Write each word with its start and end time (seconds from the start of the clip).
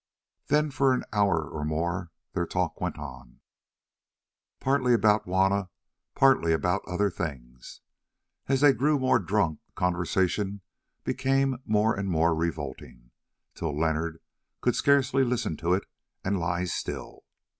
Then 0.47 0.71
for 0.71 0.95
an 0.95 1.03
hour 1.13 1.47
or 1.47 1.63
more 1.63 2.09
their 2.33 2.47
talk 2.47 2.81
went 2.81 2.97
on—partly 2.97 4.95
about 4.95 5.25
Juanna, 5.27 5.69
partly 6.15 6.53
about 6.53 6.81
other 6.87 7.11
things. 7.11 7.81
As 8.47 8.61
they 8.61 8.73
grew 8.73 8.97
more 8.97 9.19
drunk 9.19 9.59
the 9.67 9.73
conversation 9.73 10.61
became 11.03 11.61
more 11.67 11.93
and 11.93 12.09
more 12.09 12.33
revolting, 12.33 13.11
till 13.53 13.79
Leonard 13.79 14.17
could 14.59 14.75
scarcely 14.75 15.23
listen 15.23 15.55
to 15.57 15.75
it 15.75 15.83
and 16.23 16.39
lie 16.39 16.63
still. 16.65 17.23